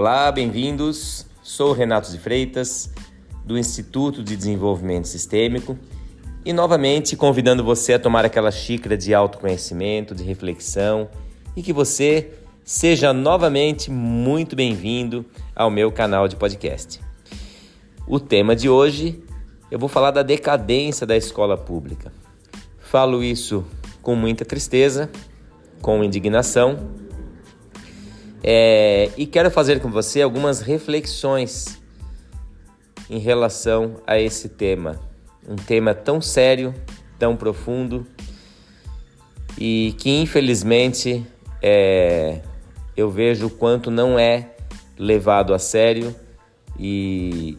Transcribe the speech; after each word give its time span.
Olá, 0.00 0.30
bem-vindos. 0.30 1.26
Sou 1.42 1.72
Renato 1.72 2.12
de 2.12 2.18
Freitas, 2.18 2.88
do 3.44 3.58
Instituto 3.58 4.22
de 4.22 4.36
Desenvolvimento 4.36 5.08
Sistêmico, 5.08 5.76
e 6.44 6.52
novamente 6.52 7.16
convidando 7.16 7.64
você 7.64 7.94
a 7.94 7.98
tomar 7.98 8.24
aquela 8.24 8.52
xícara 8.52 8.96
de 8.96 9.12
autoconhecimento, 9.12 10.14
de 10.14 10.22
reflexão 10.22 11.08
e 11.56 11.64
que 11.64 11.72
você 11.72 12.30
seja 12.64 13.12
novamente 13.12 13.90
muito 13.90 14.54
bem-vindo 14.54 15.26
ao 15.52 15.68
meu 15.68 15.90
canal 15.90 16.28
de 16.28 16.36
podcast. 16.36 17.00
O 18.06 18.20
tema 18.20 18.54
de 18.54 18.68
hoje 18.68 19.20
eu 19.68 19.80
vou 19.80 19.88
falar 19.88 20.12
da 20.12 20.22
decadência 20.22 21.04
da 21.04 21.16
escola 21.16 21.56
pública. 21.58 22.12
Falo 22.78 23.20
isso 23.20 23.64
com 24.00 24.14
muita 24.14 24.44
tristeza, 24.44 25.10
com 25.82 26.04
indignação 26.04 27.07
é, 28.42 29.10
e 29.16 29.26
quero 29.26 29.50
fazer 29.50 29.80
com 29.80 29.90
você 29.90 30.22
algumas 30.22 30.60
reflexões 30.60 31.80
em 33.10 33.18
relação 33.18 33.96
a 34.06 34.18
esse 34.18 34.48
tema. 34.48 35.00
Um 35.48 35.56
tema 35.56 35.94
tão 35.94 36.20
sério, 36.20 36.74
tão 37.18 37.36
profundo 37.36 38.06
e 39.58 39.94
que 39.98 40.10
infelizmente 40.10 41.26
é, 41.62 42.40
eu 42.96 43.10
vejo 43.10 43.46
o 43.46 43.50
quanto 43.50 43.90
não 43.90 44.18
é 44.18 44.50
levado 44.96 45.54
a 45.54 45.58
sério 45.58 46.14
e, 46.78 47.58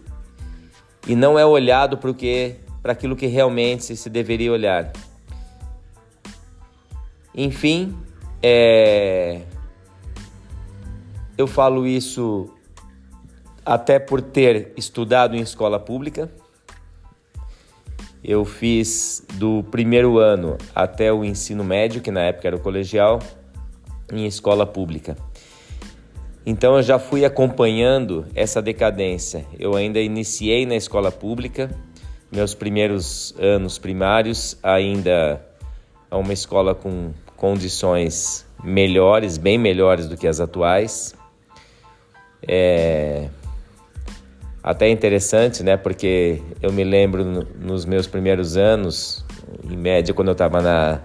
e 1.08 1.16
não 1.16 1.38
é 1.38 1.46
olhado 1.46 1.98
para 1.98 2.92
aquilo 2.94 3.16
que 3.16 3.26
realmente 3.26 3.96
se 3.96 4.10
deveria 4.10 4.52
olhar. 4.52 4.94
Enfim, 7.36 7.96
é, 8.42 9.42
eu 11.40 11.48
falo 11.48 11.88
isso 11.88 12.50
até 13.66 13.98
por 13.98 14.22
ter 14.22 14.74
estudado 14.76 15.38
em 15.38 15.40
escola 15.40 15.80
pública. 15.80 16.30
Eu 18.22 18.44
fiz 18.44 19.26
do 19.36 19.64
primeiro 19.72 20.18
ano 20.20 20.58
até 20.76 21.14
o 21.14 21.24
ensino 21.24 21.64
médio, 21.64 22.02
que 22.02 22.12
na 22.12 22.24
época 22.24 22.46
era 22.50 22.58
o 22.58 22.60
colegial, 22.60 23.20
em 24.12 24.26
escola 24.26 24.66
pública. 24.66 25.16
Então 26.46 26.76
eu 26.76 26.84
já 26.84 27.00
fui 27.00 27.24
acompanhando 27.24 28.26
essa 28.36 28.62
decadência. 28.62 29.46
Eu 29.58 29.78
ainda 29.78 30.02
iniciei 30.02 30.66
na 30.66 30.76
escola 30.76 31.10
pública, 31.10 31.72
meus 32.30 32.54
primeiros 32.54 33.34
anos 33.40 33.78
primários, 33.78 34.58
ainda 34.62 35.42
a 36.12 36.18
uma 36.18 36.34
escola 36.34 36.76
com 36.76 37.14
condições 37.38 38.46
melhores, 38.62 39.38
bem 39.38 39.58
melhores 39.58 40.10
do 40.10 40.18
que 40.18 40.28
as 40.28 40.42
atuais. 40.42 41.18
É 42.48 43.30
até 44.64 44.90
interessante, 44.90 45.64
né? 45.64 45.78
Porque 45.78 46.42
eu 46.62 46.72
me 46.72 46.84
lembro 46.84 47.24
nos 47.60 47.86
meus 47.86 48.08
primeiros 48.08 48.58
anos, 48.58 49.26
em 49.64 49.76
média, 49.76 50.14
quando 50.14 50.28
eu 50.28 50.34
estava 50.34 50.62
na, 50.62 51.02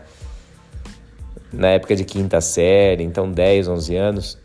na 1.52 1.68
época 1.68 1.94
de 1.96 2.04
quinta 2.04 2.40
série, 2.40 3.04
então 3.04 3.30
10, 3.30 3.68
11 3.68 3.96
anos, 3.96 4.38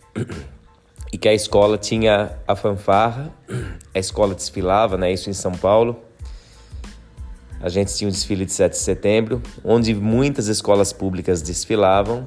e 1.11 1.17
que 1.17 1.27
a 1.27 1.33
escola 1.33 1.77
tinha 1.77 2.31
a 2.47 2.55
fanfarra, 2.55 3.31
a 3.93 3.99
escola 3.99 4.35
desfilava, 4.35 4.97
né? 4.97 5.11
Isso 5.11 5.29
em 5.29 5.33
São 5.33 5.51
Paulo. 5.51 5.99
A 7.61 7.67
gente 7.67 7.93
tinha 7.93 8.07
o 8.07 8.11
desfile 8.11 8.45
de 8.45 8.53
7 8.53 8.71
de 8.71 8.77
setembro, 8.77 9.41
onde 9.65 9.93
muitas 9.93 10.47
escolas 10.47 10.93
públicas 10.93 11.41
desfilavam 11.41 12.25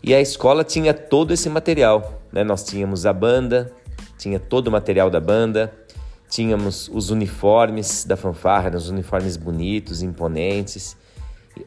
e 0.00 0.14
a 0.14 0.20
escola 0.20 0.62
tinha 0.62 0.94
todo 0.94 1.32
esse 1.32 1.48
material. 1.48 2.19
Né? 2.32 2.44
Nós 2.44 2.64
tínhamos 2.64 3.06
a 3.06 3.12
banda, 3.12 3.72
tinha 4.18 4.38
todo 4.38 4.68
o 4.68 4.70
material 4.70 5.10
da 5.10 5.20
banda, 5.20 5.72
tínhamos 6.28 6.88
os 6.92 7.10
uniformes 7.10 8.04
da 8.04 8.16
fanfarra, 8.16 8.76
os 8.76 8.88
uniformes 8.88 9.36
bonitos, 9.36 10.02
imponentes, 10.02 10.96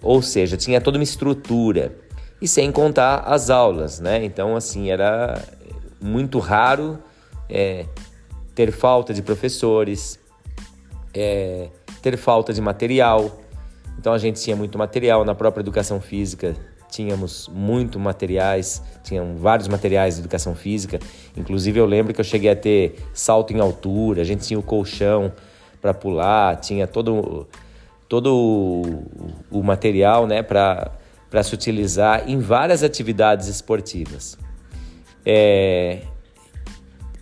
ou 0.02 0.22
seja, 0.22 0.56
tinha 0.56 0.80
toda 0.80 0.98
uma 0.98 1.04
estrutura. 1.04 1.96
E 2.42 2.48
sem 2.48 2.72
contar 2.72 3.20
as 3.20 3.50
aulas, 3.50 4.00
né? 4.00 4.24
Então, 4.24 4.56
assim, 4.56 4.90
era 4.90 5.42
muito 6.02 6.40
raro 6.40 7.00
é, 7.50 7.86
ter 8.54 8.72
falta 8.72 9.14
de 9.14 9.22
professores, 9.22 10.20
é, 11.14 11.70
ter 12.02 12.18
falta 12.18 12.54
de 12.54 12.62
material. 12.62 13.40
Então, 13.98 14.14
a 14.14 14.18
gente 14.18 14.42
tinha 14.42 14.56
muito 14.56 14.78
material 14.78 15.24
na 15.24 15.34
própria 15.34 15.62
educação 15.62 16.02
física 16.02 16.56
tínhamos 16.94 17.50
muito 17.52 18.00
materiais, 18.00 18.84
tinham 19.04 19.36
vários 19.36 19.68
materiais 19.68 20.16
de 20.16 20.22
educação 20.22 20.54
física. 20.54 21.00
Inclusive 21.36 21.80
eu 21.80 21.88
lembro 21.88 22.14
que 22.14 22.22
eu 22.22 22.24
cheguei 22.24 22.52
a 22.52 22.56
ter 22.56 22.96
salto 23.14 23.52
em 23.52 23.60
altura, 23.60 24.22
a 24.22 24.24
gente 24.24 24.46
tinha 24.46 24.60
o 24.60 24.64
colchão 24.64 25.34
para 25.82 25.94
pular, 25.94 26.58
tinha 26.58 26.88
todo 26.88 27.48
todo 28.08 29.02
o, 29.50 29.64
material, 29.64 30.28
né, 30.28 30.44
para 30.44 30.92
para 31.32 31.42
se 31.42 31.52
utilizar 31.52 32.30
em 32.30 32.38
várias 32.38 32.84
atividades 32.84 33.48
esportivas. 33.48 34.38
É, 35.26 36.02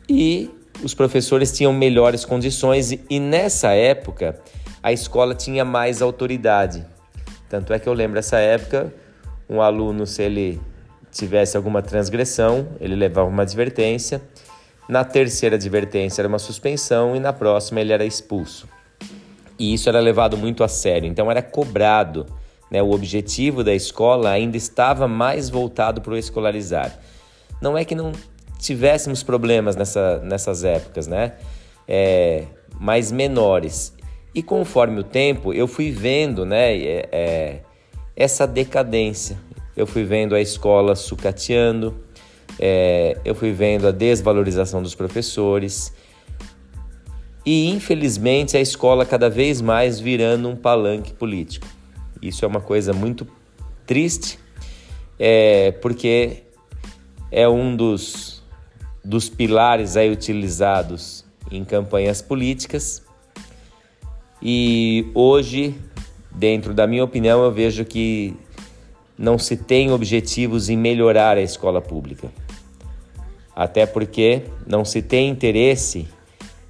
e 0.09 0.49
os 0.83 0.93
professores 0.93 1.49
tinham 1.53 1.71
melhores 1.71 2.25
condições 2.25 2.91
e 2.91 3.19
nessa 3.21 3.69
época 3.71 4.37
a 4.83 4.91
escola 4.91 5.33
tinha 5.33 5.63
mais 5.63 6.01
autoridade. 6.01 6.85
Tanto 7.47 7.71
é 7.71 7.79
que 7.79 7.87
eu 7.87 7.93
lembro 7.93 8.19
essa 8.19 8.37
época 8.37 8.93
um 9.51 9.61
aluno, 9.61 10.07
se 10.07 10.23
ele 10.23 10.61
tivesse 11.11 11.57
alguma 11.57 11.81
transgressão, 11.81 12.69
ele 12.79 12.95
levava 12.95 13.27
uma 13.27 13.43
advertência. 13.43 14.21
Na 14.87 15.03
terceira 15.03 15.57
advertência 15.57 16.21
era 16.21 16.27
uma 16.27 16.39
suspensão 16.39 17.15
e 17.15 17.19
na 17.19 17.33
próxima 17.33 17.81
ele 17.81 17.91
era 17.91 18.05
expulso. 18.05 18.67
E 19.59 19.73
isso 19.73 19.89
era 19.89 19.99
levado 19.99 20.37
muito 20.37 20.63
a 20.63 20.69
sério, 20.69 21.07
então 21.07 21.29
era 21.29 21.41
cobrado. 21.41 22.25
Né? 22.71 22.81
O 22.81 22.91
objetivo 22.91 23.61
da 23.61 23.73
escola 23.73 24.29
ainda 24.29 24.55
estava 24.55 25.05
mais 25.05 25.49
voltado 25.49 25.99
para 25.99 26.13
o 26.13 26.17
escolarizar. 26.17 26.97
Não 27.61 27.77
é 27.77 27.83
que 27.83 27.93
não 27.93 28.13
tivéssemos 28.57 29.21
problemas 29.21 29.75
nessa, 29.75 30.19
nessas 30.19 30.63
épocas, 30.63 31.07
né? 31.07 31.33
É, 31.87 32.45
mas 32.79 33.11
menores. 33.11 33.93
E 34.33 34.41
conforme 34.41 35.01
o 35.01 35.03
tempo, 35.03 35.53
eu 35.53 35.67
fui 35.67 35.91
vendo, 35.91 36.45
né? 36.45 36.77
É, 36.77 37.09
é, 37.11 37.59
essa 38.21 38.45
decadência. 38.45 39.37
Eu 39.75 39.87
fui 39.87 40.03
vendo 40.03 40.35
a 40.35 40.41
escola 40.41 40.95
sucateando, 40.95 41.95
é, 42.59 43.17
eu 43.25 43.33
fui 43.33 43.51
vendo 43.51 43.87
a 43.87 43.91
desvalorização 43.91 44.83
dos 44.83 44.93
professores 44.93 45.91
e, 47.43 47.69
infelizmente, 47.69 48.55
a 48.55 48.61
escola 48.61 49.05
cada 49.05 49.27
vez 49.27 49.59
mais 49.59 49.99
virando 49.99 50.47
um 50.49 50.55
palanque 50.55 51.13
político. 51.13 51.65
Isso 52.21 52.45
é 52.45 52.47
uma 52.47 52.61
coisa 52.61 52.93
muito 52.93 53.27
triste, 53.87 54.37
é, 55.17 55.71
porque 55.71 56.43
é 57.31 57.49
um 57.49 57.75
dos, 57.75 58.43
dos 59.03 59.29
pilares 59.29 59.97
aí 59.97 60.11
utilizados 60.11 61.25
em 61.49 61.65
campanhas 61.65 62.21
políticas 62.21 63.01
e 64.41 65.09
hoje 65.15 65.75
Dentro 66.33 66.73
da 66.73 66.87
minha 66.87 67.03
opinião, 67.03 67.43
eu 67.43 67.51
vejo 67.51 67.83
que 67.85 68.35
não 69.17 69.37
se 69.37 69.55
tem 69.55 69.91
objetivos 69.91 70.69
em 70.69 70.77
melhorar 70.77 71.37
a 71.37 71.41
escola 71.41 71.81
pública. 71.81 72.31
Até 73.55 73.85
porque 73.85 74.43
não 74.65 74.83
se 74.83 75.01
tem 75.01 75.29
interesse 75.29 76.07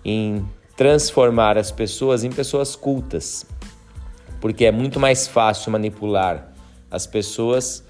em 0.04 0.46
transformar 0.76 1.58
as 1.58 1.72
pessoas 1.72 2.24
em 2.24 2.32
pessoas 2.32 2.76
cultas. 2.76 3.46
Porque 4.40 4.66
é 4.66 4.72
muito 4.72 5.00
mais 5.00 5.28
fácil 5.28 5.72
manipular 5.72 6.52
as 6.90 7.06
pessoas 7.06 7.84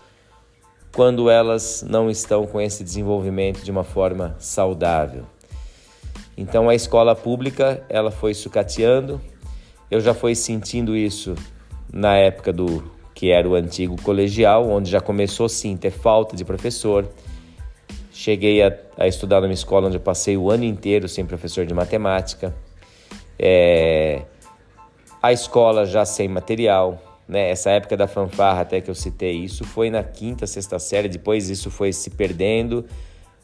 quando 0.94 1.30
elas 1.30 1.84
não 1.88 2.10
estão 2.10 2.46
com 2.46 2.60
esse 2.60 2.84
desenvolvimento 2.84 3.64
de 3.64 3.72
uma 3.72 3.84
forma 3.84 4.36
saudável. 4.38 5.24
Então 6.38 6.70
a 6.70 6.76
escola 6.76 7.16
pública, 7.16 7.84
ela 7.88 8.12
foi 8.12 8.34
sucateando. 8.34 9.22
Eu 9.90 10.02
já 10.02 10.14
fui 10.14 10.36
sentindo 10.36 10.96
isso 10.96 11.34
na 11.92 12.16
época 12.16 12.54
do 12.54 12.84
que 13.14 13.32
era 13.32 13.48
o 13.48 13.56
antigo 13.56 14.02
colegial, 14.02 14.70
onde 14.70 14.90
já 14.90 15.02
começou 15.02 15.50
sim 15.50 15.76
ter 15.76 15.92
falta 15.92 16.36
de 16.36 16.46
professor. 16.46 17.08
Cheguei 18.12 18.64
a, 18.64 18.76
a 18.98 19.08
estudar 19.08 19.42
numa 19.42 19.54
escola 19.54 19.88
onde 19.88 19.98
eu 19.98 20.02
passei 20.02 20.38
o 20.38 20.50
ano 20.50 20.64
inteiro 20.64 21.08
sem 21.08 21.26
professor 21.26 21.66
de 21.66 21.74
matemática. 21.74 22.56
É, 23.38 24.24
a 25.22 25.32
escola 25.32 25.86
já 25.86 26.06
sem 26.06 26.28
material, 26.28 27.02
né? 27.28 27.50
Essa 27.50 27.72
época 27.72 27.96
da 27.96 28.08
fanfarra 28.08 28.62
até 28.62 28.82
que 28.82 28.90
eu 28.90 28.96
citei, 28.96 29.38
isso 29.38 29.64
foi 29.64 29.90
na 29.90 30.04
quinta, 30.04 30.48
sexta 30.48 30.80
série, 30.80 31.08
depois 31.08 31.50
isso 31.50 31.70
foi 31.70 31.94
se 31.94 32.10
perdendo, 32.10 32.86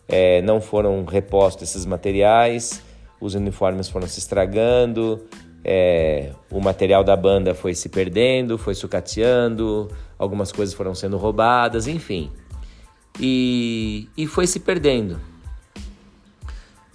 é, 0.08 0.42
não 0.42 0.60
foram 0.60 1.06
repostos 1.06 1.70
esses 1.70 1.86
materiais, 1.86 2.82
os 3.22 3.36
uniformes 3.36 3.90
foram 3.90 4.08
se 4.08 4.20
estragando, 4.20 5.26
é, 5.70 6.32
o 6.50 6.62
material 6.62 7.04
da 7.04 7.18
banda 7.18 7.54
foi 7.54 7.76
se 7.76 7.90
perdendo, 7.90 8.58
foi 8.58 8.74
sucateando, 8.74 9.92
algumas 10.18 10.50
coisas 10.50 10.74
foram 10.74 10.96
sendo 10.96 11.18
roubadas, 11.18 11.88
enfim. 11.88 12.32
E, 13.20 14.08
e 14.16 14.26
foi 14.26 14.48
se 14.48 14.62
perdendo. 14.62 15.20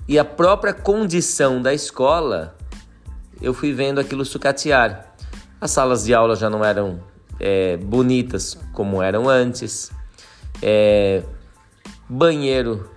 E 0.09 0.19
a 0.19 0.25
própria 0.25 0.73
condição 0.73 1.61
da 1.61 1.75
escola, 1.75 2.57
eu 3.43 3.53
fui 3.53 3.75
vendo 3.75 4.01
aquilo 4.01 4.25
sucatear. 4.25 5.15
As 5.61 5.71
salas 5.71 6.05
de 6.05 6.15
aula 6.15 6.35
já 6.35 6.49
não 6.49 6.65
eram 6.65 6.99
é, 7.39 7.77
bonitas 7.77 8.59
como 8.73 9.03
eram 9.03 9.29
antes, 9.29 9.93
é, 10.63 11.23
banheiro 12.09 12.89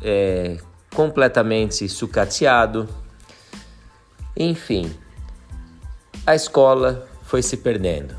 é, 0.00 0.58
completamente 0.94 1.88
sucateado, 1.88 2.88
enfim, 4.36 4.88
a 6.28 6.34
escola 6.34 7.08
foi 7.22 7.42
se 7.42 7.56
perdendo. 7.56 8.14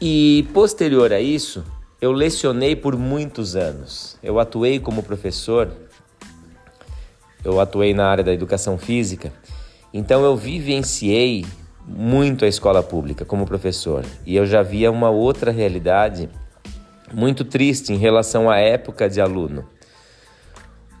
E 0.00 0.48
posterior 0.54 1.12
a 1.12 1.20
isso, 1.20 1.62
eu 2.00 2.12
lecionei 2.12 2.74
por 2.74 2.96
muitos 2.96 3.54
anos. 3.54 4.16
Eu 4.22 4.40
atuei 4.40 4.80
como 4.80 5.02
professor 5.02 5.70
eu 7.44 7.60
atuei 7.60 7.92
na 7.92 8.06
área 8.06 8.24
da 8.24 8.32
educação 8.32 8.78
física, 8.78 9.32
então 9.92 10.24
eu 10.24 10.36
vivenciei 10.36 11.44
muito 11.84 12.44
a 12.44 12.48
escola 12.48 12.82
pública 12.82 13.24
como 13.24 13.44
professor 13.44 14.04
e 14.24 14.36
eu 14.36 14.46
já 14.46 14.62
via 14.62 14.92
uma 14.92 15.10
outra 15.10 15.50
realidade 15.50 16.30
muito 17.12 17.44
triste 17.44 17.92
em 17.92 17.96
relação 17.96 18.48
à 18.48 18.58
época 18.58 19.10
de 19.10 19.20
aluno, 19.20 19.68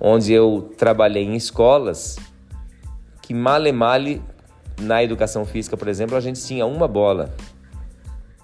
onde 0.00 0.32
eu 0.32 0.74
trabalhei 0.76 1.22
em 1.22 1.36
escolas 1.36 2.16
que 3.22 3.32
male 3.32 3.70
male 3.70 4.20
na 4.82 5.02
educação 5.02 5.44
física, 5.44 5.76
por 5.76 5.88
exemplo, 5.88 6.16
a 6.16 6.20
gente 6.20 6.44
tinha 6.44 6.66
uma 6.66 6.86
bola 6.86 7.34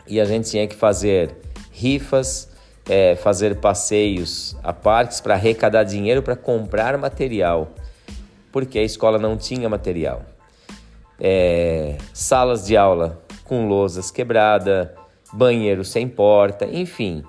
e 0.06 0.20
a 0.20 0.24
gente 0.24 0.50
tinha 0.50 0.66
que 0.66 0.74
fazer 0.74 1.36
rifas, 1.70 2.50
é, 2.88 3.16
fazer 3.16 3.56
passeios 3.56 4.56
a 4.62 4.72
parques 4.72 5.20
para 5.20 5.34
arrecadar 5.34 5.84
dinheiro 5.84 6.22
para 6.22 6.34
comprar 6.34 6.96
material 6.96 7.74
porque 8.52 8.78
a 8.78 8.82
escola 8.82 9.18
não 9.18 9.36
tinha 9.36 9.68
material. 9.68 10.22
É, 11.20 11.96
salas 12.12 12.66
de 12.66 12.76
aula 12.76 13.22
com 13.44 13.66
lousas 13.66 14.10
quebrada, 14.10 14.94
banheiro 15.32 15.84
sem 15.84 16.08
porta, 16.08 16.66
enfim, 16.66 17.22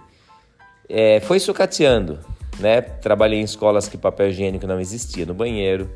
é, 0.88 1.20
foi 1.20 1.40
sucateando. 1.40 2.20
Né? 2.60 2.82
Trabalhei 2.82 3.40
em 3.40 3.44
escolas 3.44 3.88
que 3.88 3.98
papel 3.98 4.30
higiênico 4.30 4.68
não 4.68 4.80
existia 4.80 5.26
no 5.26 5.34
banheiro, 5.34 5.90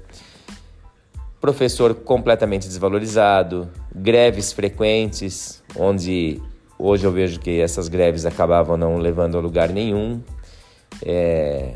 professor 1.44 1.94
completamente 1.94 2.70
desvalorizado, 2.70 3.70
greves 3.94 4.54
frequentes, 4.54 5.62
onde 5.76 6.42
hoje 6.80 7.06
eu 7.06 7.12
vejo 7.12 7.38
que 7.38 7.60
essas 7.60 7.90
greves 7.90 8.26
acabavam 8.26 8.78
não 8.78 8.96
levando 8.96 9.38
a 9.38 9.42
lugar 9.42 9.68
nenhum. 9.68 10.22
É... 11.06 11.74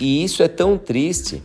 E 0.00 0.24
isso 0.24 0.42
é 0.42 0.48
tão 0.48 0.76
triste 0.76 1.40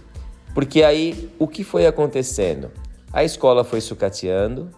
porque 0.55 0.81
aí 0.81 1.29
o 1.38 1.47
que 1.47 1.63
foi 1.63 1.85
acontecendo? 1.85 2.71
A 3.13 3.23
escola 3.23 3.63
foi 3.63 3.79
sucateando, 3.79 4.71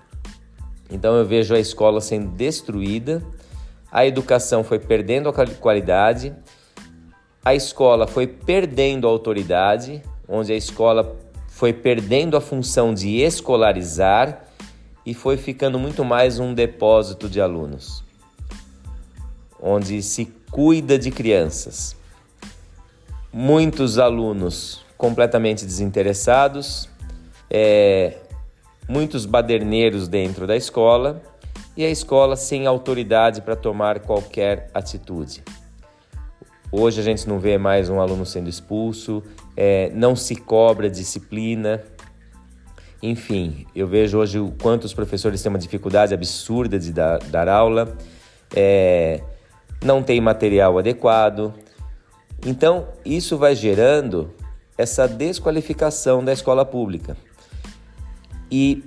então 0.92 1.16
eu 1.16 1.26
vejo 1.26 1.56
a 1.56 1.60
escola 1.62 2.02
sendo 2.02 2.28
destruída, 2.32 3.24
a 3.90 4.06
educação 4.06 4.66
foi 4.66 4.80
perdendo 4.80 5.30
a 5.30 5.48
qualidade, 5.62 6.36
a 7.46 7.56
escola 7.56 8.06
foi 8.06 8.28
perdendo 8.28 9.08
a 9.08 9.10
autoridade, 9.10 10.04
onde 10.28 10.52
a 10.52 10.58
escola 10.58 11.24
foi 11.64 11.72
perdendo 11.72 12.36
a 12.36 12.42
função 12.42 12.94
de 12.94 13.22
escolarizar 13.22 14.44
e 15.06 15.14
foi 15.14 15.38
ficando 15.38 15.80
muito 15.80 16.04
mais 16.04 16.38
um 16.38 16.54
depósito 16.54 17.30
de 17.30 17.40
alunos, 17.40 18.04
onde 19.62 20.04
se 20.04 20.26
cuida 20.52 21.00
de 21.00 21.10
crianças. 21.10 21.96
Muitos 23.32 23.98
alunos 23.98 24.84
completamente 24.98 25.64
desinteressados, 25.64 26.90
é, 27.50 28.18
muitos 28.86 29.26
baderneiros 29.26 30.10
dentro 30.10 30.46
da 30.46 30.58
escola 30.58 31.24
e 31.78 31.86
a 31.86 31.90
escola 31.90 32.36
sem 32.36 32.68
autoridade 32.68 33.42
para 33.42 33.56
tomar 33.56 34.02
qualquer 34.02 34.70
atitude. 34.74 35.42
Hoje 36.70 37.00
a 37.00 37.04
gente 37.04 37.26
não 37.30 37.40
vê 37.40 37.58
mais 37.58 37.90
um 37.90 38.02
aluno 38.02 38.26
sendo 38.26 38.50
expulso, 38.50 39.24
é, 39.56 39.92
não 39.94 40.16
se 40.16 40.36
cobra 40.36 40.90
disciplina. 40.90 41.84
Enfim, 43.02 43.66
eu 43.76 43.88
vejo 43.88 44.18
hoje 44.18 44.40
o 44.40 44.54
quanto 44.62 44.86
os 44.86 44.94
professores 44.94 45.42
têm 45.42 45.50
uma 45.50 45.60
dificuldade 45.60 46.14
absurda 46.14 46.80
de 46.80 46.92
dar, 46.92 47.20
dar 47.20 47.50
aula, 47.50 47.98
é, 48.56 49.22
não 49.84 50.02
tem 50.02 50.22
material 50.22 50.78
adequado. 50.78 51.54
Então, 52.46 52.88
isso 53.06 53.38
vai 53.38 53.56
gerando 53.56 54.34
essa 54.78 55.08
desqualificação 55.08 56.24
da 56.24 56.34
escola 56.34 56.66
pública. 56.66 57.16
E 58.52 58.84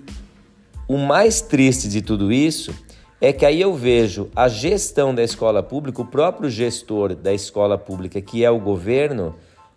o 0.88 0.96
mais 0.96 1.40
triste 1.40 1.88
de 1.88 2.00
tudo 2.00 2.32
isso 2.32 2.74
é 3.20 3.32
que 3.32 3.44
aí 3.44 3.60
eu 3.60 3.74
vejo 3.74 4.30
a 4.36 4.46
gestão 4.46 5.14
da 5.14 5.22
escola 5.22 5.62
pública, 5.62 6.02
o 6.02 6.06
próprio 6.06 6.50
gestor 6.50 7.14
da 7.14 7.32
escola 7.32 7.78
pública, 7.78 8.20
que 8.20 8.44
é 8.44 8.50
o 8.50 8.60
governo, 8.60 9.34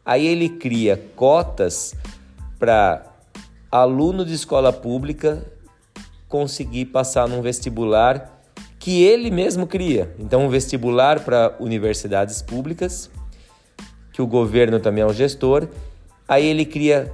aí 0.10 0.26
ele 0.26 0.50
cria 0.50 0.98
cotas 1.16 1.96
para 2.58 3.06
aluno 3.72 4.26
de 4.26 4.34
escola 4.34 4.74
pública 4.74 5.46
conseguir 6.28 6.86
passar 6.86 7.28
num 7.28 7.42
vestibular 7.42 8.42
que 8.80 9.04
ele 9.04 9.30
mesmo 9.30 9.68
cria. 9.68 10.14
Então, 10.18 10.46
um 10.46 10.50
vestibular 10.50 11.20
para 11.20 11.56
universidades 11.60 12.42
públicas, 12.42 13.10
que 14.14 14.22
o 14.22 14.28
governo 14.28 14.80
também 14.80 15.04
é 15.04 15.06
um 15.06 15.14
gestor, 15.14 15.68
Aí 16.30 16.46
ele 16.46 16.64
cria 16.64 17.12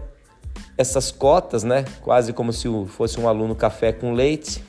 essas 0.78 1.10
cotas, 1.10 1.64
né? 1.64 1.86
Quase 2.02 2.34
como 2.34 2.52
se 2.52 2.68
fosse 2.88 3.18
um 3.18 3.30
aluno 3.30 3.56
café 3.56 3.94
com 3.94 4.12
leite, 4.12 4.62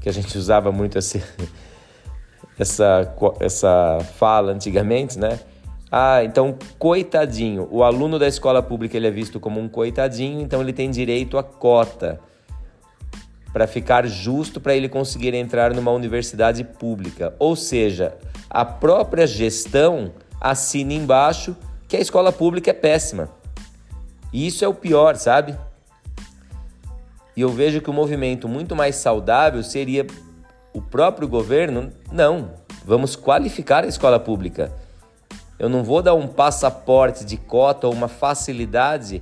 que 0.00 0.08
a 0.08 0.12
gente 0.12 0.36
usava 0.36 0.72
muito 0.72 0.98
esse, 0.98 1.22
essa, 2.58 3.14
essa 3.38 3.98
fala 4.18 4.50
antigamente, 4.50 5.16
né? 5.16 5.38
Ah, 5.90 6.24
então 6.24 6.58
coitadinho. 6.78 7.68
O 7.70 7.82
aluno 7.82 8.18
da 8.18 8.26
escola 8.26 8.62
pública 8.62 8.96
ele 8.96 9.06
é 9.06 9.10
visto 9.10 9.38
como 9.38 9.60
um 9.60 9.68
coitadinho, 9.68 10.40
então 10.40 10.60
ele 10.60 10.72
tem 10.72 10.90
direito 10.90 11.38
a 11.38 11.42
cota 11.42 12.20
para 13.52 13.66
ficar 13.66 14.06
justo 14.06 14.60
para 14.60 14.74
ele 14.74 14.88
conseguir 14.88 15.32
entrar 15.32 15.72
numa 15.72 15.90
universidade 15.90 16.62
pública. 16.62 17.34
Ou 17.38 17.56
seja, 17.56 18.14
a 18.50 18.64
própria 18.64 19.26
gestão 19.26 20.12
assina 20.40 20.92
embaixo 20.92 21.56
que 21.88 21.96
a 21.96 22.00
escola 22.00 22.32
pública 22.32 22.70
é 22.70 22.74
péssima. 22.74 23.30
E 24.32 24.46
isso 24.46 24.64
é 24.64 24.68
o 24.68 24.74
pior, 24.74 25.16
sabe? 25.16 25.56
E 27.36 27.40
eu 27.40 27.48
vejo 27.48 27.80
que 27.80 27.88
o 27.88 27.92
movimento 27.92 28.48
muito 28.48 28.74
mais 28.74 28.96
saudável 28.96 29.62
seria 29.62 30.06
o 30.74 30.82
próprio 30.82 31.26
governo, 31.26 31.90
não, 32.12 32.50
vamos 32.84 33.16
qualificar 33.16 33.84
a 33.84 33.86
escola 33.86 34.20
pública. 34.20 34.70
Eu 35.58 35.68
não 35.68 35.82
vou 35.82 36.02
dar 36.02 36.14
um 36.14 36.26
passaporte 36.28 37.24
de 37.24 37.36
cota 37.36 37.86
ou 37.86 37.92
uma 37.92 38.08
facilidade 38.08 39.20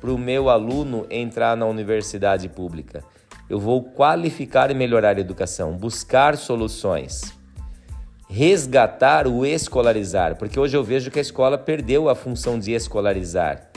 para 0.00 0.12
o 0.12 0.18
meu 0.18 0.48
aluno 0.48 1.06
entrar 1.10 1.56
na 1.56 1.66
universidade 1.66 2.48
pública. 2.48 3.02
Eu 3.48 3.58
vou 3.58 3.82
qualificar 3.82 4.70
e 4.70 4.74
melhorar 4.74 5.16
a 5.16 5.20
educação, 5.20 5.72
buscar 5.72 6.36
soluções, 6.36 7.34
resgatar 8.28 9.26
o 9.26 9.44
escolarizar, 9.44 10.36
porque 10.36 10.58
hoje 10.58 10.76
eu 10.76 10.84
vejo 10.84 11.10
que 11.10 11.18
a 11.18 11.22
escola 11.22 11.58
perdeu 11.58 12.08
a 12.08 12.14
função 12.14 12.58
de 12.58 12.72
escolarizar. 12.72 13.70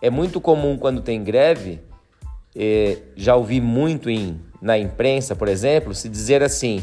É 0.00 0.10
muito 0.10 0.40
comum 0.40 0.78
quando 0.78 1.00
tem 1.00 1.24
greve, 1.24 1.80
eh, 2.54 2.98
já 3.16 3.34
ouvi 3.34 3.60
muito 3.60 4.08
em, 4.08 4.40
na 4.62 4.78
imprensa, 4.78 5.34
por 5.34 5.48
exemplo, 5.48 5.94
se 5.94 6.08
dizer 6.08 6.42
assim: 6.42 6.82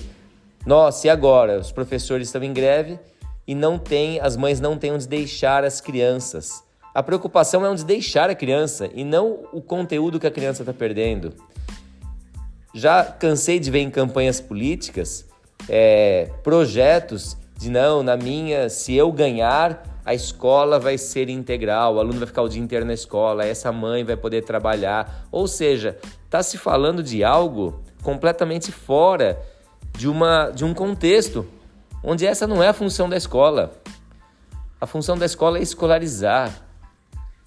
nossa, 0.65 1.07
e 1.07 1.09
agora? 1.09 1.59
Os 1.59 1.71
professores 1.71 2.27
estão 2.27 2.43
em 2.43 2.53
greve 2.53 2.99
e 3.51 3.55
não 3.55 3.77
tem, 3.77 4.17
as 4.21 4.37
mães 4.37 4.61
não 4.61 4.77
têm 4.77 4.93
onde 4.93 5.05
deixar 5.05 5.65
as 5.65 5.81
crianças. 5.81 6.63
A 6.95 7.03
preocupação 7.03 7.65
é 7.65 7.69
onde 7.69 7.83
deixar 7.83 8.29
a 8.29 8.33
criança 8.33 8.89
e 8.95 9.03
não 9.03 9.39
o 9.51 9.61
conteúdo 9.61 10.21
que 10.21 10.25
a 10.25 10.31
criança 10.31 10.61
está 10.61 10.71
perdendo. 10.71 11.33
Já 12.73 13.03
cansei 13.03 13.59
de 13.59 13.69
ver 13.69 13.79
em 13.79 13.89
campanhas 13.89 14.39
políticas 14.39 15.27
é, 15.67 16.29
projetos 16.41 17.35
de 17.57 17.69
não, 17.69 18.01
na 18.01 18.15
minha, 18.15 18.69
se 18.69 18.95
eu 18.95 19.11
ganhar, 19.11 19.83
a 20.05 20.13
escola 20.13 20.79
vai 20.79 20.97
ser 20.97 21.27
integral, 21.27 21.95
o 21.95 21.99
aluno 21.99 22.19
vai 22.19 22.27
ficar 22.27 22.43
o 22.43 22.47
dia 22.47 22.61
inteiro 22.61 22.85
na 22.85 22.93
escola, 22.93 23.45
essa 23.45 23.69
mãe 23.69 24.05
vai 24.05 24.15
poder 24.15 24.45
trabalhar. 24.45 25.27
Ou 25.29 25.45
seja, 25.45 25.97
está 26.23 26.41
se 26.41 26.57
falando 26.57 27.03
de 27.03 27.21
algo 27.21 27.83
completamente 28.01 28.71
fora 28.71 29.37
de, 29.97 30.07
uma, 30.07 30.51
de 30.51 30.63
um 30.63 30.73
contexto 30.73 31.45
onde 32.03 32.25
essa 32.25 32.47
não 32.47 32.61
é 32.61 32.69
a 32.69 32.73
função 32.73 33.09
da 33.09 33.17
escola. 33.17 33.73
A 34.79 34.87
função 34.87 35.17
da 35.17 35.25
escola 35.25 35.59
é 35.59 35.61
escolarizar 35.61 36.51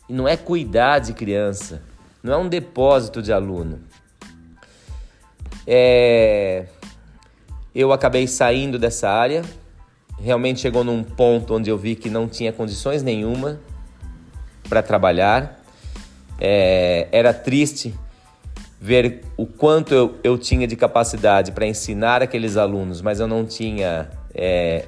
e 0.08 0.12
não 0.12 0.28
é 0.28 0.36
cuidar 0.36 1.00
de 1.00 1.12
criança, 1.12 1.82
não 2.22 2.32
é 2.32 2.36
um 2.36 2.48
depósito 2.48 3.20
de 3.20 3.32
aluno. 3.32 3.80
É... 5.66 6.66
Eu 7.74 7.92
acabei 7.92 8.26
saindo 8.26 8.78
dessa 8.78 9.08
área 9.08 9.42
realmente 10.20 10.60
chegou 10.60 10.84
num 10.84 11.02
ponto 11.02 11.54
onde 11.54 11.70
eu 11.70 11.78
vi 11.78 11.94
que 11.94 12.08
não 12.08 12.28
tinha 12.28 12.52
condições 12.52 13.02
nenhuma 13.02 13.60
para 14.68 14.82
trabalhar. 14.82 15.60
É, 16.40 17.08
era 17.12 17.32
triste 17.32 17.94
ver 18.80 19.22
o 19.36 19.46
quanto 19.46 19.94
eu, 19.94 20.14
eu 20.22 20.36
tinha 20.36 20.66
de 20.66 20.76
capacidade 20.76 21.52
para 21.52 21.66
ensinar 21.66 22.22
aqueles 22.22 22.56
alunos, 22.56 23.00
mas 23.00 23.20
eu 23.20 23.26
não 23.26 23.44
tinha 23.44 24.10
é, 24.34 24.86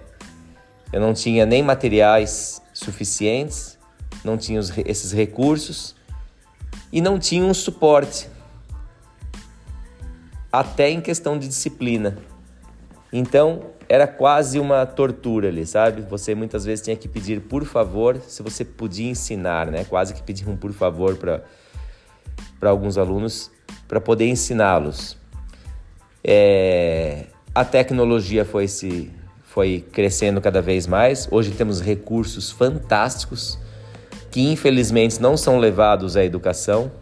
eu 0.93 1.01
não 1.01 1.15
tinha 1.15 1.47
nem 1.47 1.63
materiais 1.63 2.63
suficientes, 2.73 3.79
não 4.25 4.37
tinha 4.37 4.59
os, 4.59 4.77
esses 4.79 5.13
recursos 5.13 5.95
e 6.93 7.01
não 7.01 7.19
tinha 7.19 7.45
um 7.45 7.55
suporte 7.55 8.29
até 10.53 10.91
em 10.91 11.01
questão 11.01 11.39
de 11.39 11.49
disciplina. 11.49 12.19
Então, 13.13 13.71
era 13.89 14.07
quase 14.07 14.59
uma 14.59 14.85
tortura 14.85 15.49
ali, 15.49 15.65
sabe? 15.65 16.03
Você 16.03 16.35
muitas 16.35 16.65
vezes 16.65 16.85
tinha 16.85 16.97
que 16.97 17.09
pedir 17.09 17.41
por 17.43 17.65
favor, 17.65 18.21
se 18.21 18.43
você 18.43 18.65
podia 18.65 19.09
ensinar, 19.09 19.71
né? 19.71 19.85
Quase 19.85 20.13
que 20.15 20.23
pedir 20.23 20.49
um 20.49 20.57
por 20.57 20.73
favor 20.73 21.17
para 21.17 22.71
alguns 22.71 22.99
alunos 22.99 23.51
para 23.87 24.01
poder 24.01 24.27
ensiná-los. 24.27 25.17
É, 26.25 27.27
a 27.55 27.65
tecnologia 27.65 28.45
foi 28.45 28.67
se 28.67 29.13
foi 29.57 29.83
crescendo 29.91 30.39
cada 30.39 30.61
vez 30.61 30.87
mais. 30.87 31.27
Hoje 31.31 31.51
temos 31.51 31.81
recursos 31.81 32.51
fantásticos 32.51 33.59
que 34.31 34.43
infelizmente 34.53 35.19
não 35.19 35.35
são 35.35 35.59
levados 35.59 36.15
à 36.15 36.23
educação. 36.23 36.93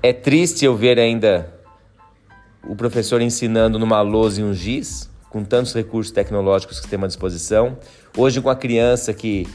É 0.00 0.12
triste 0.12 0.64
eu 0.64 0.76
ver 0.76 0.96
ainda 0.96 1.52
o 2.62 2.76
professor 2.76 3.20
ensinando 3.20 3.80
numa 3.80 4.00
lousa 4.00 4.42
e 4.42 4.44
um 4.44 4.54
giz, 4.54 5.10
com 5.28 5.42
tantos 5.42 5.74
recursos 5.74 6.12
tecnológicos 6.12 6.78
que 6.78 6.86
tem 6.86 7.02
à 7.02 7.06
disposição. 7.08 7.76
Hoje, 8.16 8.40
com 8.40 8.48
a 8.48 8.54
criança 8.54 9.12
que 9.12 9.48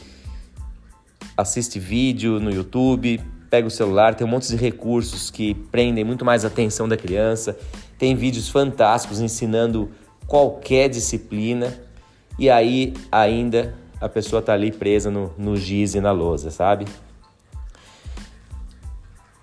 assiste 1.34 1.78
vídeo 1.78 2.38
no 2.38 2.50
YouTube, 2.50 3.18
pega 3.48 3.66
o 3.66 3.70
celular, 3.70 4.14
tem 4.14 4.26
um 4.26 4.30
monte 4.30 4.48
de 4.48 4.56
recursos 4.56 5.30
que 5.30 5.54
prendem 5.54 6.04
muito 6.04 6.26
mais 6.26 6.44
a 6.44 6.48
atenção 6.48 6.86
da 6.86 6.98
criança. 6.98 7.56
Tem 7.96 8.14
vídeos 8.14 8.50
fantásticos 8.50 9.18
ensinando 9.18 9.90
qualquer 10.30 10.88
disciplina 10.88 11.76
e 12.38 12.48
aí 12.48 12.94
ainda 13.10 13.74
a 14.00 14.08
pessoa 14.08 14.38
está 14.38 14.52
ali 14.52 14.70
presa 14.70 15.10
no, 15.10 15.34
no 15.36 15.56
giz 15.56 15.96
e 15.96 16.00
na 16.00 16.12
lousa, 16.12 16.52
sabe? 16.52 16.86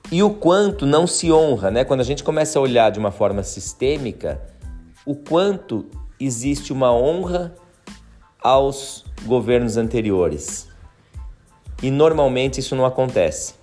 E 0.10 0.24
o 0.24 0.30
quanto 0.30 0.86
não 0.86 1.06
se 1.06 1.30
honra, 1.30 1.70
né? 1.70 1.84
Quando 1.84 2.00
a 2.00 2.06
gente 2.06 2.24
começa 2.24 2.58
a 2.58 2.62
olhar 2.62 2.90
de 2.90 3.00
uma 3.00 3.12
forma 3.12 3.44
sistêmica, 3.44 4.42
o 5.06 5.14
quanto 5.14 5.86
existe 6.18 6.72
uma 6.72 6.94
honra 6.94 7.54
aos 8.42 9.04
governos 9.26 9.76
anteriores. 9.76 10.70
E 11.84 11.92
normalmente 11.92 12.62
isso 12.62 12.78
não 12.78 12.86
acontece. 12.86 13.56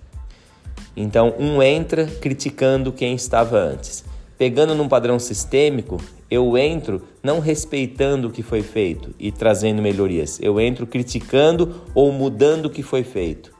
Então, 0.95 1.33
um 1.39 1.61
entra 1.63 2.05
criticando 2.05 2.93
quem 2.93 3.15
estava 3.15 3.57
antes. 3.57 4.05
Pegando 4.37 4.75
num 4.75 4.87
padrão 4.87 5.17
sistêmico, 5.17 5.97
eu 6.29 6.57
entro 6.57 7.01
não 7.23 7.39
respeitando 7.39 8.27
o 8.27 8.31
que 8.31 8.43
foi 8.43 8.61
feito 8.61 9.13
e 9.19 9.31
trazendo 9.31 9.81
melhorias. 9.81 10.39
Eu 10.41 10.59
entro 10.59 10.85
criticando 10.85 11.81
ou 11.93 12.11
mudando 12.11 12.65
o 12.65 12.69
que 12.69 12.83
foi 12.83 13.03
feito. 13.03 13.53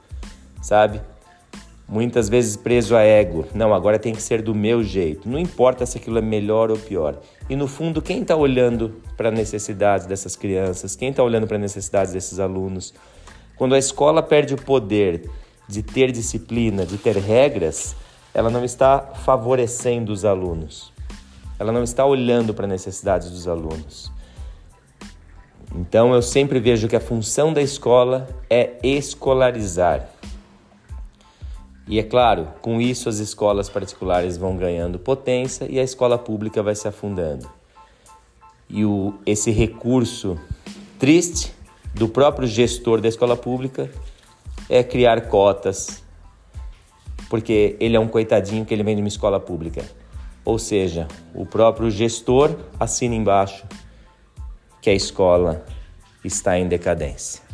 Sabe? 0.60 1.00
muitas 1.88 2.28
vezes 2.28 2.56
preso 2.56 2.96
a 2.96 3.02
ego. 3.02 3.46
Não, 3.54 3.72
agora 3.72 3.98
tem 3.98 4.14
que 4.14 4.22
ser 4.22 4.42
do 4.42 4.54
meu 4.54 4.82
jeito. 4.82 5.28
Não 5.28 5.38
importa 5.38 5.86
se 5.86 5.98
aquilo 5.98 6.18
é 6.18 6.22
melhor 6.22 6.70
ou 6.70 6.76
pior. 6.76 7.20
E 7.48 7.54
no 7.54 7.68
fundo, 7.68 8.02
quem 8.02 8.22
está 8.22 8.34
olhando 8.34 8.96
para 9.16 9.30
necessidades 9.30 10.06
dessas 10.06 10.34
crianças? 10.34 10.96
Quem 10.96 11.10
está 11.10 11.22
olhando 11.22 11.46
para 11.46 11.58
necessidades 11.58 12.12
desses 12.12 12.38
alunos? 12.40 12.92
Quando 13.56 13.74
a 13.74 13.78
escola 13.78 14.22
perde 14.22 14.54
o 14.54 14.56
poder 14.56 15.28
de 15.68 15.82
ter 15.82 16.12
disciplina, 16.12 16.84
de 16.84 16.98
ter 16.98 17.16
regras, 17.16 17.96
ela 18.36 18.50
não 18.50 18.62
está 18.62 19.00
favorecendo 19.00 20.12
os 20.12 20.22
alunos. 20.22 20.92
Ela 21.58 21.72
não 21.72 21.82
está 21.82 22.04
olhando 22.04 22.52
para 22.52 22.66
as 22.66 22.70
necessidades 22.70 23.30
dos 23.30 23.48
alunos. 23.48 24.12
Então 25.74 26.12
eu 26.12 26.20
sempre 26.20 26.60
vejo 26.60 26.86
que 26.86 26.94
a 26.94 27.00
função 27.00 27.50
da 27.50 27.62
escola 27.62 28.28
é 28.50 28.74
escolarizar. 28.82 30.10
E 31.88 31.98
é 31.98 32.02
claro, 32.02 32.48
com 32.60 32.78
isso 32.78 33.08
as 33.08 33.20
escolas 33.20 33.70
particulares 33.70 34.36
vão 34.36 34.54
ganhando 34.54 34.98
potência 34.98 35.66
e 35.70 35.80
a 35.80 35.82
escola 35.82 36.18
pública 36.18 36.62
vai 36.62 36.74
se 36.74 36.86
afundando. 36.86 37.50
E 38.68 38.84
o, 38.84 39.14
esse 39.24 39.50
recurso 39.50 40.38
triste 40.98 41.54
do 41.94 42.06
próprio 42.06 42.46
gestor 42.46 43.00
da 43.00 43.08
escola 43.08 43.34
pública 43.34 43.90
é 44.68 44.84
criar 44.84 45.22
cotas, 45.22 46.04
porque 47.28 47.76
ele 47.80 47.96
é 47.96 48.00
um 48.00 48.08
coitadinho 48.08 48.64
que 48.64 48.74
ele 48.74 48.82
vem 48.82 48.94
de 48.94 49.02
uma 49.02 49.08
escola 49.08 49.40
pública. 49.40 49.84
Ou 50.44 50.58
seja, 50.58 51.08
o 51.34 51.44
próprio 51.44 51.90
gestor 51.90 52.54
assina 52.78 53.14
embaixo 53.14 53.66
que 54.80 54.90
a 54.90 54.94
escola 54.94 55.64
está 56.24 56.58
em 56.58 56.68
decadência. 56.68 57.45